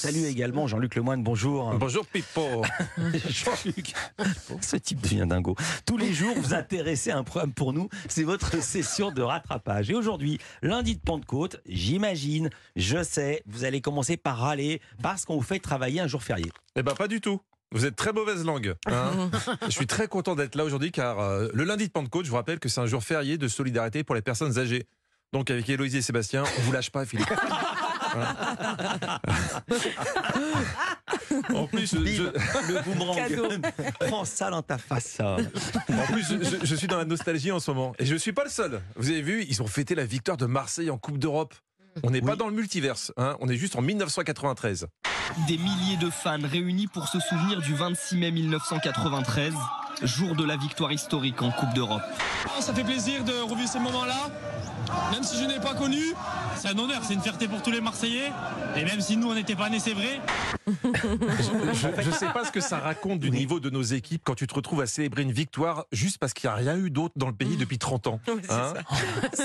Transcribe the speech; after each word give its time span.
salue 0.00 0.24
également 0.24 0.66
Jean-Luc 0.66 0.94
Lemoyne, 0.94 1.22
bonjour. 1.22 1.74
Bonjour 1.74 2.06
Pipo. 2.06 2.62
Jean-Luc, 3.28 3.92
ce 4.62 4.76
type 4.76 5.00
devient 5.02 5.26
dingo. 5.28 5.54
Tous 5.84 5.98
les 5.98 6.14
jours, 6.14 6.34
vous 6.36 6.54
intéressez 6.54 7.10
à 7.10 7.18
un 7.18 7.22
programme 7.22 7.52
pour 7.52 7.74
nous, 7.74 7.90
c'est 8.08 8.22
votre 8.22 8.62
session 8.62 9.10
de 9.12 9.20
rattrapage. 9.20 9.90
Et 9.90 9.94
aujourd'hui, 9.94 10.38
lundi 10.62 10.96
de 10.96 11.00
Pentecôte, 11.00 11.60
j'imagine, 11.68 12.48
je 12.76 13.02
sais, 13.02 13.42
vous 13.46 13.64
allez 13.64 13.82
commencer 13.82 14.16
par 14.16 14.38
râler 14.38 14.80
parce 15.02 15.26
qu'on 15.26 15.36
vous 15.36 15.42
fait 15.42 15.58
travailler 15.58 16.00
un 16.00 16.06
jour 16.06 16.22
férié. 16.22 16.50
Eh 16.76 16.82
ben 16.82 16.94
pas 16.94 17.06
du 17.08 17.20
tout. 17.20 17.40
Vous 17.72 17.84
êtes 17.84 17.94
très 17.94 18.14
mauvaise 18.14 18.44
langue. 18.44 18.74
hein. 18.86 19.30
je 19.66 19.70
suis 19.70 19.86
très 19.86 20.08
content 20.08 20.34
d'être 20.34 20.54
là 20.54 20.64
aujourd'hui 20.64 20.92
car 20.92 21.20
euh, 21.20 21.48
le 21.52 21.64
lundi 21.64 21.86
de 21.86 21.92
Pentecôte, 21.92 22.24
je 22.24 22.30
vous 22.30 22.36
rappelle 22.36 22.58
que 22.58 22.70
c'est 22.70 22.80
un 22.80 22.86
jour 22.86 23.02
férié 23.02 23.36
de 23.36 23.48
solidarité 23.48 24.02
pour 24.02 24.14
les 24.14 24.22
personnes 24.22 24.58
âgées. 24.58 24.86
Donc 25.32 25.50
avec 25.50 25.68
Héloïse 25.68 25.94
et 25.94 26.02
Sébastien, 26.02 26.42
on 26.58 26.62
vous 26.62 26.72
lâche 26.72 26.90
pas, 26.90 27.04
Philippe. 27.04 27.28
En 31.54 31.66
plus, 31.66 31.94
je, 31.94 32.22
le 32.72 32.82
boomerang. 32.84 33.18
Prends 34.00 34.24
ça 34.24 34.50
dans 34.50 34.62
ta 34.62 34.78
face. 34.78 35.16
ça. 35.16 35.36
en 35.36 36.12
plus 36.12 36.24
je, 36.62 36.74
suis 36.74 36.86
dans 36.86 36.98
la 36.98 37.04
nostalgie 37.04 37.52
en 37.52 37.60
ce 37.60 37.70
moment. 37.70 37.92
Et 37.98 38.06
je 38.06 38.14
ne 38.14 38.18
suis 38.18 38.32
pas 38.32 38.44
le 38.44 38.50
seul. 38.50 38.80
Vous 38.96 39.10
avez 39.10 39.22
vu, 39.22 39.44
ils 39.48 39.62
ont 39.62 39.66
fêté 39.66 39.94
la 39.94 40.04
victoire 40.04 40.36
de 40.36 40.46
Marseille 40.46 40.90
en 40.90 40.98
Coupe 40.98 41.18
d'Europe. 41.18 41.54
On 42.02 42.10
n'est 42.10 42.22
pas 42.22 42.36
dans 42.36 42.46
le 42.46 42.54
multiverse, 42.54 43.12
hein. 43.16 43.36
on 43.40 43.48
est 43.48 43.56
juste 43.56 43.76
en 43.76 43.82
1993. 43.82 44.86
Des 45.48 45.58
milliers 45.58 45.96
de 46.00 46.08
fans 46.08 46.38
réunis 46.40 46.86
pour 46.86 47.08
se 47.08 47.18
souvenir 47.18 47.60
du 47.60 47.74
26 47.74 48.16
mai 48.16 48.30
1993, 48.30 49.54
jour 50.02 50.36
de 50.36 50.44
la 50.44 50.56
victoire 50.56 50.92
historique 50.92 51.42
en 51.42 51.50
Coupe 51.50 51.74
d'Europe. 51.74 52.02
Ça 52.60 52.72
fait 52.72 52.84
plaisir 52.84 53.24
de 53.24 53.32
revivre 53.32 53.68
ces 53.68 53.80
moments-là. 53.80 54.30
Même 55.12 55.22
si 55.22 55.36
je 55.40 55.44
n'ai 55.46 55.60
pas 55.60 55.74
connu, 55.74 56.14
c'est 56.60 56.68
un 56.68 56.78
honneur, 56.78 57.02
c'est 57.04 57.14
une 57.14 57.20
fierté 57.22 57.48
pour 57.48 57.62
tous 57.62 57.70
les 57.70 57.80
Marseillais. 57.80 58.30
Et 58.76 58.84
même 58.84 59.00
si 59.00 59.16
nous, 59.16 59.28
on 59.30 59.34
n'était 59.34 59.56
pas 59.56 59.68
nés, 59.70 59.80
c'est 59.80 59.92
vrai. 59.94 60.20
Je 60.84 62.06
ne 62.08 62.12
sais 62.14 62.32
pas 62.32 62.44
ce 62.44 62.52
que 62.52 62.60
ça 62.60 62.78
raconte 62.78 63.18
du 63.20 63.30
niveau 63.30 63.60
de 63.60 63.70
nos 63.70 63.82
équipes 63.82 64.22
quand 64.24 64.34
tu 64.34 64.46
te 64.46 64.54
retrouves 64.54 64.80
à 64.80 64.86
célébrer 64.86 65.22
une 65.22 65.32
victoire 65.32 65.86
juste 65.92 66.18
parce 66.18 66.32
qu'il 66.32 66.48
n'y 66.48 66.52
a 66.52 66.56
rien 66.56 66.76
eu 66.76 66.90
d'autre 66.90 67.14
dans 67.16 67.26
le 67.28 67.32
pays 67.34 67.56
depuis 67.56 67.78
30 67.78 68.06
ans. 68.06 68.20
Hein 68.50 68.74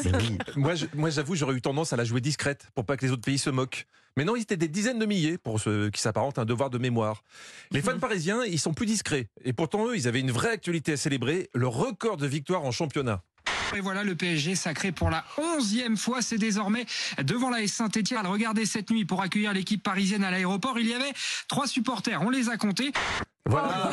moi, 0.56 0.76
je- 0.76 0.86
moi, 0.94 1.10
j'avoue, 1.10 1.36
j'aurais 1.36 1.56
eu 1.56 1.62
tendance 1.62 1.94
à 1.94 1.96
la 1.96 2.04
jouer 2.04 2.22
discrète 2.22 2.68
pour 2.76 2.86
pas 2.86 2.98
que 2.98 3.06
les 3.06 3.12
autres 3.12 3.24
pays 3.24 3.38
se 3.40 3.50
moquent. 3.50 3.88
Mais 4.18 4.24
non, 4.24 4.36
ils 4.36 4.42
étaient 4.44 4.56
des 4.58 4.70
dizaines 4.70 5.00
de 5.00 5.06
milliers 5.06 5.38
pour 5.38 5.60
ce 5.60 5.90
qui 5.90 6.02
s'apparente 6.02 6.38
à 6.38 6.44
un 6.44 6.46
devoir 6.46 6.70
de 6.70 6.78
mémoire. 6.78 7.24
Les 7.72 7.82
fans 7.82 8.00
parisiens, 8.00 8.44
ils 8.46 8.60
sont 8.60 8.74
plus 8.74 8.86
discrets. 8.86 9.28
Et 9.44 9.52
pourtant, 9.52 9.88
eux, 9.88 9.98
ils 9.98 10.08
avaient 10.08 10.22
une 10.22 10.32
vraie 10.32 10.52
actualité 10.52 10.94
à 10.94 10.98
célébrer, 10.98 11.50
le 11.54 11.68
record 11.68 12.16
de 12.16 12.26
victoires 12.28 12.64
en 12.64 12.72
championnat. 12.72 13.22
Et 13.74 13.80
voilà, 13.82 14.04
le 14.04 14.16
PSG 14.16 14.56
sacré 14.56 14.92
pour 14.92 15.10
la 15.10 15.24
onzième 15.38 15.98
fois. 15.98 16.22
C'est 16.22 16.38
désormais 16.38 16.86
devant 17.24 17.50
la 17.50 17.66
Saint-Etienne. 17.68 18.26
Regardez 18.26 18.66
cette 18.66 18.90
nuit 18.90 19.06
pour 19.06 19.22
accueillir 19.22 19.54
l'équipe 19.54 19.82
parisienne 19.82 20.24
à 20.24 20.32
l'aéroport. 20.32 20.80
Il 20.80 20.88
y 20.88 20.94
avait 20.94 21.14
trois 21.48 21.68
supporters. 21.68 22.22
On 22.22 22.30
les 22.30 22.50
a 22.50 22.58
comptés. 22.58 22.92
Voilà. 23.48 23.92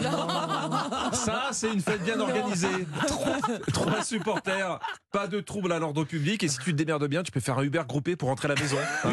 Ça, 1.13 1.49
c'est 1.53 1.73
une 1.73 1.81
fête 1.81 2.03
bien 2.05 2.19
organisée. 2.19 2.87
Trois, 3.07 3.37
trois 3.73 4.03
supporters, 4.03 4.79
pas 5.11 5.27
de 5.27 5.41
trouble 5.41 5.73
à 5.73 5.79
l'ordre 5.79 6.05
public. 6.05 6.43
Et 6.43 6.49
si 6.49 6.59
tu 6.59 6.73
te 6.73 6.77
démerdes 6.77 7.07
bien, 7.07 7.23
tu 7.23 7.31
peux 7.31 7.41
faire 7.41 7.59
un 7.59 7.63
Uber 7.63 7.83
groupé 7.87 8.17
pour 8.17 8.29
rentrer 8.31 8.47
à 8.51 8.55
la 8.55 8.61
maison. 8.61 8.79
hein. 9.05 9.11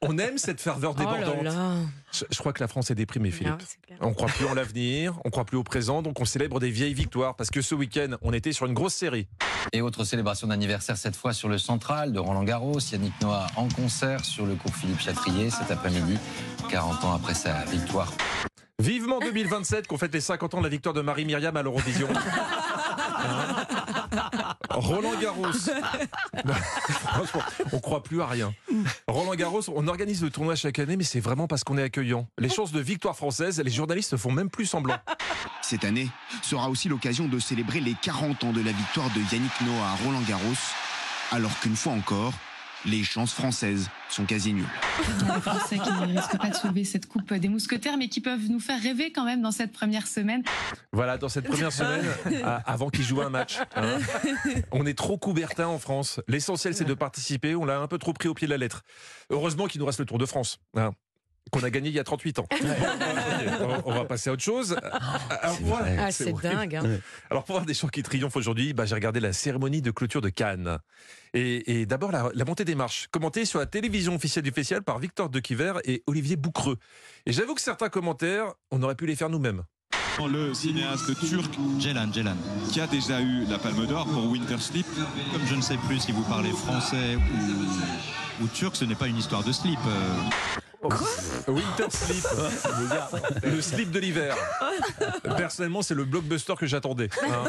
on, 0.00 0.14
on 0.14 0.18
aime 0.18 0.38
cette 0.38 0.60
ferveur 0.60 0.94
Oh 0.96 1.00
là 1.02 1.04
débordante. 1.18 1.44
là. 1.44 1.74
Je, 2.12 2.24
je 2.30 2.38
crois 2.38 2.52
que 2.54 2.62
la 2.62 2.68
France 2.68 2.90
est 2.90 2.94
déprimée, 2.94 3.30
Philippe. 3.30 3.54
Ah. 3.90 3.94
On 4.00 4.14
croit 4.14 4.28
plus 4.28 4.46
en 4.46 4.54
l'avenir, 4.54 5.14
on 5.24 5.30
croit 5.30 5.44
plus 5.44 5.56
au 5.58 5.62
présent, 5.64 6.00
donc 6.02 6.18
on 6.20 6.24
célèbre 6.24 6.58
des 6.58 6.70
vieilles 6.70 6.94
victoires. 6.94 7.34
Parce 7.36 7.50
que 7.50 7.60
ce 7.60 7.74
week-end, 7.74 8.16
on 8.22 8.32
était 8.32 8.52
sur 8.52 8.64
une 8.66 8.74
grosse 8.74 8.94
série. 8.94 9.28
Et 9.72 9.82
autre 9.82 10.04
célébration 10.04 10.46
d'anniversaire, 10.48 10.96
cette 10.96 11.14
fois 11.16 11.32
sur 11.34 11.48
le 11.50 11.58
central 11.58 12.12
de 12.12 12.18
Roland 12.18 12.42
Garros. 12.44 12.78
Yannick 12.90 13.12
Noah 13.20 13.46
en 13.56 13.68
concert 13.68 14.24
sur 14.24 14.46
le 14.46 14.54
cours 14.54 14.74
Philippe 14.74 15.00
Chatrier 15.00 15.50
cet 15.50 15.70
après-midi, 15.70 16.16
40 16.70 17.04
ans 17.04 17.14
après 17.14 17.34
sa 17.34 17.64
victoire. 17.66 18.10
Vivement 18.82 19.20
2027 19.20 19.86
qu'on 19.86 19.96
fête 19.96 20.12
les 20.12 20.20
50 20.20 20.54
ans 20.54 20.58
de 20.58 20.64
la 20.64 20.68
victoire 20.68 20.92
de 20.92 21.00
Marie-Myriam 21.02 21.56
à 21.56 21.62
l'Eurovision. 21.62 22.08
Hein 23.24 23.62
Roland 24.70 25.14
Garros. 25.20 25.52
Franchement, 26.88 27.42
on 27.72 27.78
croit 27.78 28.02
plus 28.02 28.20
à 28.20 28.26
rien. 28.26 28.52
Roland 29.06 29.34
Garros, 29.34 29.62
on 29.68 29.86
organise 29.86 30.22
le 30.22 30.30
tournoi 30.30 30.56
chaque 30.56 30.80
année, 30.80 30.96
mais 30.96 31.04
c'est 31.04 31.20
vraiment 31.20 31.46
parce 31.46 31.62
qu'on 31.62 31.78
est 31.78 31.82
accueillant. 31.82 32.26
Les 32.38 32.48
chances 32.48 32.72
de 32.72 32.80
victoire 32.80 33.16
française, 33.16 33.60
les 33.64 33.70
journalistes 33.70 34.12
ne 34.12 34.18
font 34.18 34.32
même 34.32 34.50
plus 34.50 34.66
semblant. 34.66 34.96
Cette 35.60 35.84
année 35.84 36.08
sera 36.42 36.68
aussi 36.68 36.88
l'occasion 36.88 37.28
de 37.28 37.38
célébrer 37.38 37.80
les 37.80 37.94
40 38.02 38.44
ans 38.44 38.52
de 38.52 38.62
la 38.62 38.72
victoire 38.72 39.08
de 39.10 39.20
Yannick 39.32 39.60
Noah 39.60 39.86
à 39.86 40.04
Roland 40.04 40.22
Garros, 40.28 40.58
alors 41.30 41.56
qu'une 41.60 41.76
fois 41.76 41.92
encore, 41.92 42.32
les 42.86 43.02
chances 43.04 43.32
françaises 43.32 43.88
sont 44.08 44.24
quasi 44.24 44.52
nulles. 44.52 44.64
Les 45.34 45.40
Français 45.40 45.78
qui 45.78 45.90
ne 45.90 46.06
risquent 46.18 46.38
pas 46.38 46.50
de 46.50 46.54
soulever 46.54 46.84
cette 46.84 47.06
coupe 47.06 47.32
des 47.32 47.48
mousquetaires, 47.48 47.96
mais 47.96 48.08
qui 48.08 48.20
peuvent 48.20 48.48
nous 48.50 48.60
faire 48.60 48.80
rêver 48.82 49.12
quand 49.12 49.24
même 49.24 49.40
dans 49.42 49.52
cette 49.52 49.72
première 49.72 50.06
semaine. 50.06 50.42
Voilà, 50.92 51.16
dans 51.18 51.28
cette 51.28 51.46
première 51.46 51.72
semaine, 51.72 52.04
à- 52.44 52.56
avant 52.70 52.90
qu'il 52.90 53.04
joue 53.04 53.20
un 53.22 53.30
match. 53.30 53.58
hein. 53.76 53.98
On 54.72 54.84
est 54.86 54.96
trop 54.98 55.16
coubertin 55.18 55.66
en 55.68 55.78
France. 55.78 56.20
L'essentiel, 56.28 56.74
c'est 56.74 56.84
de 56.84 56.94
participer. 56.94 57.54
On 57.54 57.64
l'a 57.64 57.78
un 57.78 57.86
peu 57.86 57.98
trop 57.98 58.12
pris 58.12 58.28
au 58.28 58.34
pied 58.34 58.46
de 58.46 58.52
la 58.52 58.58
lettre. 58.58 58.82
Heureusement 59.30 59.66
qu'il 59.66 59.80
nous 59.80 59.86
reste 59.86 60.00
le 60.00 60.06
Tour 60.06 60.18
de 60.18 60.26
France. 60.26 60.58
hein, 60.76 60.90
Qu'on 61.50 61.62
a 61.64 61.70
gagné 61.70 61.88
il 61.90 61.94
y 61.94 61.98
a 61.98 62.04
38 62.04 62.38
ans. 62.38 62.46
On 63.84 63.92
va 63.92 64.04
passer 64.06 64.30
à 64.30 64.32
autre 64.32 64.42
chose. 64.42 64.74
Alors, 65.28 65.56
vrai. 65.62 65.96
Ah, 65.98 66.10
c'est 66.10 66.32
horrible. 66.32 66.54
dingue. 66.54 66.76
hein. 66.76 66.98
Alors 67.30 67.44
pour 67.44 67.56
voir 67.56 67.66
des 67.66 67.74
gens 67.74 67.88
qui 67.88 68.02
triomphent 68.02 68.36
aujourd'hui, 68.36 68.72
bah, 68.72 68.86
j'ai 68.86 68.94
regardé 68.94 69.20
la 69.20 69.32
cérémonie 69.34 69.82
de 69.82 69.90
clôture 69.90 70.22
de 70.22 70.30
Cannes. 70.30 70.78
Et, 71.34 71.80
et 71.80 71.86
d'abord 71.86 72.10
la, 72.10 72.30
la 72.34 72.44
montée 72.46 72.64
des 72.64 72.74
marches, 72.74 73.08
commentée 73.10 73.44
sur 73.44 73.58
la 73.58 73.66
télévision 73.66 74.14
officielle 74.14 74.44
du 74.44 74.50
festival 74.50 74.82
par 74.82 74.98
Victor 74.98 75.28
De 75.28 75.40
Quiver 75.40 75.74
et 75.84 76.02
Olivier 76.06 76.36
Boucreux. 76.36 76.78
Et 77.26 77.32
j'avoue 77.32 77.54
que 77.54 77.60
certains 77.60 77.88
commentaires, 77.90 78.46
on 78.70 78.82
aurait 78.82 78.94
pu 78.94 79.06
les 79.06 79.16
faire 79.16 79.28
nous-mêmes. 79.28 79.62
Le 80.26 80.54
cinéaste 80.54 81.18
turc 81.26 81.52
Jelan, 81.78 82.12
Jelan. 82.12 82.36
qui 82.70 82.80
a 82.80 82.86
déjà 82.86 83.20
eu 83.20 83.44
la 83.46 83.58
Palme 83.58 83.86
d'Or 83.86 84.06
pour 84.06 84.26
Winter 84.30 84.58
Sleep. 84.58 84.86
Comme 85.32 85.46
je 85.46 85.54
ne 85.54 85.60
sais 85.62 85.76
plus 85.88 86.00
si 86.00 86.12
vous 86.12 86.22
parlez 86.22 86.50
français 86.50 87.16
ou, 87.16 88.44
ou 88.44 88.46
turc, 88.48 88.76
ce 88.76 88.84
n'est 88.84 88.94
pas 88.94 89.08
une 89.08 89.16
histoire 89.18 89.42
de 89.42 89.52
slip. 89.52 89.78
euh. 89.86 90.60
Winter 90.84 91.86
Sleep, 91.90 92.24
le 93.44 93.60
slip 93.62 93.90
de 93.92 94.00
l'hiver. 94.00 94.36
Personnellement, 95.36 95.82
c'est 95.82 95.94
le 95.94 96.04
blockbuster 96.04 96.54
que 96.58 96.66
j'attendais. 96.66 97.08
hein. 97.22 97.44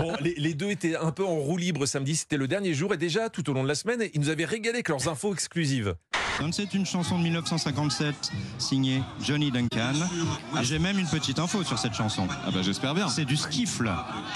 Bon, 0.00 0.14
les, 0.20 0.34
les 0.36 0.54
deux 0.54 0.70
étaient 0.70 0.96
un 0.96 1.12
peu 1.12 1.24
en 1.24 1.36
roue 1.36 1.56
libre 1.56 1.86
samedi, 1.86 2.16
c'était 2.16 2.36
le 2.36 2.48
dernier 2.48 2.74
jour 2.74 2.92
et 2.92 2.96
déjà 2.96 3.28
tout 3.28 3.48
au 3.50 3.52
long 3.52 3.62
de 3.62 3.68
la 3.68 3.74
semaine, 3.76 4.02
ils 4.14 4.20
nous 4.20 4.30
avaient 4.30 4.44
régalé 4.44 4.76
avec 4.76 4.88
leurs 4.88 5.08
infos 5.08 5.32
exclusives. 5.32 5.94
Donc 6.40 6.54
c'est 6.54 6.72
une 6.72 6.86
chanson 6.86 7.18
de 7.18 7.24
1957 7.24 8.14
signée 8.58 9.02
Johnny 9.20 9.50
Duncan. 9.50 9.92
Et 10.60 10.64
J'ai 10.64 10.78
même 10.78 10.98
une 10.98 11.06
petite 11.08 11.38
info 11.40 11.64
sur 11.64 11.78
cette 11.78 11.94
chanson. 11.94 12.28
Ah 12.46 12.50
bah 12.52 12.60
j'espère 12.62 12.94
bien. 12.94 13.08
C'est 13.08 13.24
du 13.24 13.36
skiffle. 13.36 13.90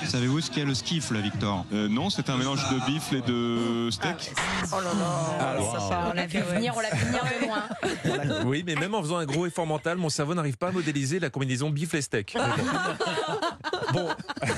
Savez-vous 0.08 0.40
ce 0.40 0.50
qu'est 0.50 0.64
le 0.64 0.74
skiffle, 0.74 1.16
Victor? 1.18 1.64
Euh, 1.72 1.88
non, 1.88 2.10
c'est 2.10 2.28
un 2.28 2.36
mélange 2.36 2.60
de 2.70 2.84
bifle 2.86 3.16
et 3.16 3.20
de 3.22 3.88
steak. 3.90 4.32
Oh 4.72 4.76
là 4.80 4.90
là. 4.94 5.46
Alors, 5.50 5.72
Ça 5.80 5.88
part. 5.88 6.08
On 6.10 6.14
l'a 6.14 6.26
vu 6.26 6.40
venir, 6.40 6.74
on 6.76 6.80
l'a 6.80 6.90
vu 6.90 7.04
venir 7.06 7.22
de 7.40 7.46
loin. 7.46 8.42
Oui, 8.46 8.64
mais 8.66 8.74
même 8.74 8.94
en 8.94 9.02
faisant 9.02 9.19
un 9.19 9.24
gros 9.26 9.46
effort 9.46 9.66
mental, 9.66 9.96
mon 9.98 10.08
cerveau 10.08 10.34
n'arrive 10.34 10.56
pas 10.56 10.69
à 10.69 10.72
modéliser 10.72 11.20
la 11.20 11.30
combinaison 11.30 11.70
bif 11.70 11.94
et 11.94 12.02
steak. 12.02 12.34
Mais 12.36 13.92
Bon. 13.92 14.08
Bon. 14.08 14.08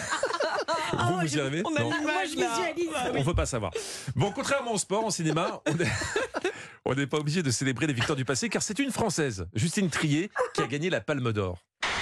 Vous, 1.09 1.19
vous 1.21 1.37
y 1.37 1.41
arrivez 1.41 1.63
Non. 1.63 1.71
Moi, 1.91 2.13
je 2.25 2.31
visualise. 2.31 2.89
On 3.19 3.23
veut 3.23 3.35
pas 3.35 3.47
savoir. 3.47 3.73
Bon, 4.15 4.31
contrairement 4.35 4.73
au 4.73 4.79
sport, 4.79 5.05
en 5.05 5.11
cinéma, 5.11 5.61
on 5.69 5.73
est- 5.73 5.91
on 6.85 6.95
n'est 6.95 7.07
pas 7.07 7.19
obligé 7.19 7.43
de 7.43 7.51
célébrer 7.51 7.87
les 7.87 7.93
victoires 7.93 8.17
du 8.17 8.25
passé, 8.25 8.49
car 8.49 8.63
c'est 8.63 8.79
une 8.79 8.91
Française, 8.91 9.47
Justine 9.55 9.89
Trier, 9.89 10.31
qui 10.55 10.63
a 10.63 10.67
gagné 10.67 10.91
la 10.91 11.01
Palme 11.01 11.33
d'Or. 11.33 11.59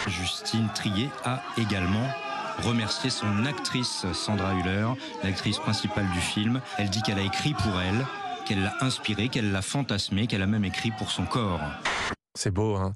Justine 0.08 0.68
Trier 0.74 1.08
a 1.24 1.42
également 1.56 2.08
remercié 2.58 3.08
son 3.10 3.46
actrice 3.46 4.06
Sandra 4.12 4.54
Hüller, 4.54 4.88
l'actrice 5.22 5.58
principale 5.58 6.10
du 6.12 6.20
film. 6.20 6.60
Elle 6.78 6.90
dit 6.90 7.00
qu'elle 7.02 7.18
a 7.18 7.22
écrit 7.22 7.54
pour 7.54 7.80
elle, 7.80 8.06
qu'elle 8.46 8.62
l'a 8.62 8.74
inspirée, 8.80 9.28
qu'elle 9.28 9.52
l'a 9.52 9.62
fantasmée, 9.62 10.26
qu'elle 10.26 10.42
a 10.42 10.46
même 10.46 10.64
écrit 10.64 10.90
pour 10.90 11.10
son 11.10 11.24
corps. 11.24 11.60
C'est 12.34 12.50
beau, 12.50 12.76
hein? 12.76 12.92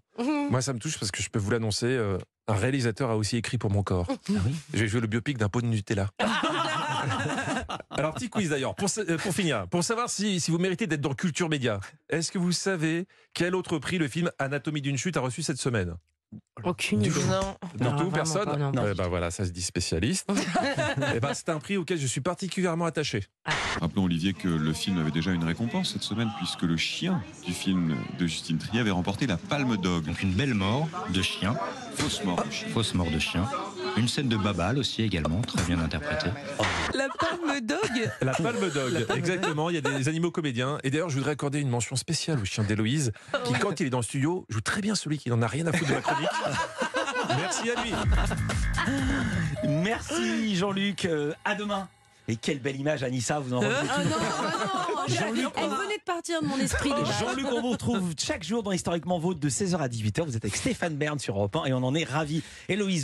Moi, 0.50 0.62
ça 0.62 0.72
me 0.72 0.78
touche 0.78 0.99
parce 0.99 1.10
que 1.10 1.22
je 1.22 1.28
peux 1.28 1.38
vous 1.38 1.50
l'annoncer, 1.50 1.87
euh, 1.87 2.19
un 2.49 2.55
réalisateur 2.55 3.10
a 3.10 3.16
aussi 3.16 3.37
écrit 3.37 3.58
pour 3.58 3.70
mon 3.70 3.82
corps. 3.82 4.06
Je 4.72 4.78
vais 4.78 4.88
jouer 4.88 5.00
le 5.00 5.06
biopic 5.06 5.38
d'un 5.38 5.49
pot 5.49 5.60
de 5.60 5.66
Nutella. 5.66 6.08
Alors, 7.90 8.14
petit 8.14 8.28
quiz 8.28 8.50
d'ailleurs, 8.50 8.75
pour, 8.75 8.88
euh, 8.99 9.17
pour 9.19 9.32
finir, 9.34 9.67
pour 9.69 9.82
savoir 9.84 10.08
si, 10.11 10.40
si 10.40 10.50
vous 10.50 10.58
méritez 10.58 10.87
d'être 10.87 11.00
dans 11.00 11.14
Culture 11.14 11.49
Média, 11.49 11.81
est-ce 12.08 12.31
que 12.32 12.38
vous 12.38 12.52
savez 12.52 13.06
quel 13.34 13.55
autre 13.55 13.78
prix 13.78 13.99
le 13.99 14.08
film 14.08 14.31
Anatomie 14.38 14.81
d'une 14.82 14.99
chute 14.99 15.17
a 15.17 15.20
reçu 15.20 15.43
cette 15.43 15.58
semaine? 15.58 15.94
Aucune 16.64 16.99
Du 17.00 17.11
idée. 17.11 17.20
tout. 17.20 17.26
Non. 17.28 17.56
Du 17.76 17.84
Non, 17.84 17.96
tout, 17.96 18.11
personne? 18.11 18.44
pas, 18.46 18.56
non. 18.56 18.73
Eh 18.90 18.94
ben 18.94 19.06
voilà, 19.08 19.31
ça 19.31 19.44
se 19.44 19.50
dit 19.50 19.62
spécialiste. 19.62 20.28
Eh 21.14 21.20
ben, 21.20 21.32
c'est 21.34 21.50
un 21.50 21.58
prix 21.61 21.76
auquel 21.76 21.99
je 21.99 22.06
suis 22.06 22.20
particulièrement 22.20 22.84
attaché. 22.87 23.25
Rappelons 23.81 24.05
Olivier 24.05 24.32
que 24.32 24.49
le 24.49 24.72
film 24.72 24.99
avait 24.99 25.11
déjà 25.12 25.31
une 25.32 25.44
récompense 25.44 25.93
cette 25.93 26.02
semaine 26.02 26.31
puisque 26.38 26.62
le 26.62 26.76
chien 26.76 27.22
du 27.46 27.52
film 27.52 27.96
de 28.19 28.26
Justine 28.26 28.58
Trier 28.58 28.81
avait 28.81 28.90
remporté 28.90 29.26
la 29.26 29.37
Palme 29.37 29.76
d'Og. 29.76 30.05
Donc 30.05 30.22
une 30.22 30.32
belle 30.32 30.55
mort 30.55 30.88
de 31.14 31.22
chien, 31.22 31.55
Fausse 31.94 32.25
mort 32.25 32.43
de 32.44 32.50
chien. 32.50 32.69
fausse 32.70 32.94
mort 32.94 33.11
de 33.11 33.19
chien. 33.19 33.46
Une 33.96 34.08
scène 34.08 34.28
de 34.28 34.37
Babal 34.37 34.78
aussi 34.78 35.02
également, 35.02 35.40
très 35.40 35.62
bien 35.62 35.81
interprétée. 35.81 36.31
La 36.94 37.08
palme 37.08 37.60
dog 37.60 38.10
La 38.20 38.32
palme 38.32 38.70
dog, 38.70 39.06
exactement. 39.14 39.70
Il 39.70 39.75
y 39.75 39.78
a 39.78 39.81
des 39.81 40.08
animaux 40.08 40.31
comédiens. 40.31 40.78
Et 40.84 40.90
d'ailleurs, 40.90 41.08
je 41.08 41.16
voudrais 41.16 41.32
accorder 41.32 41.60
une 41.60 41.70
mention 41.70 41.96
spéciale 41.96 42.38
au 42.38 42.44
chien 42.44 42.64
d'Héloïse, 42.64 43.12
qui, 43.44 43.54
quand 43.54 43.81
il 43.81 43.87
est 43.87 43.90
dans 43.90 43.98
le 43.98 44.04
studio, 44.04 44.44
joue 44.48 44.60
très 44.60 44.81
bien 44.82 44.94
celui 44.94 45.19
qui 45.19 45.31
n'en 45.31 45.40
a 45.40 45.46
rien 45.46 45.66
à 45.66 45.72
foutre 45.72 45.90
de 45.90 45.94
ma 45.94 46.00
chronique. 46.02 46.28
Merci 47.28 47.70
à 47.70 47.82
lui. 47.82 47.93
Merci 49.66 50.56
Jean-Luc. 50.56 51.04
Euh, 51.06 51.32
à 51.44 51.54
demain. 51.54 51.88
Et 52.28 52.37
quelle 52.37 52.58
belle 52.58 52.76
image, 52.76 53.04
Anissa, 53.04 53.38
vous 53.38 53.54
en 53.54 53.60
revenez 53.60 53.75
Ah 53.88 54.02
non, 54.02 54.16
ah 54.19 54.87
non, 54.98 55.14
Jean-Luc, 55.14 55.46
Elle 55.56 55.69
venait 55.69 55.98
de 55.98 56.04
partir 56.04 56.43
de 56.43 56.46
mon 56.46 56.58
esprit 56.58 56.90
déjà. 56.90 57.12
Jean-Luc, 57.20 57.46
on 57.52 57.60
vous 57.60 57.70
retrouve 57.70 58.14
chaque 58.19 58.43
jour 58.43 58.64
dans 58.64 58.72
Historiquement 58.72 59.20
Vôtre 59.20 59.38
de 59.38 59.48
16h 59.48 59.76
à 59.76 59.87
18h. 59.87 60.25
Vous 60.25 60.37
êtes 60.37 60.44
avec 60.44 60.56
Stéphane 60.56 60.96
Bern 60.96 61.20
sur 61.20 61.37
Europe 61.37 61.54
1 61.54 61.66
et 61.66 61.72
on 61.72 61.84
en 61.84 61.94
est 61.94 62.02
ravis. 62.02 62.43
Héloïse 62.69 62.94